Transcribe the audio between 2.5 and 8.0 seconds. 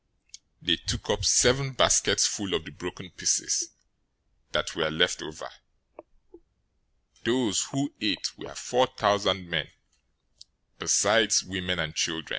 of the broken pieces that were left over. 015:038 Those who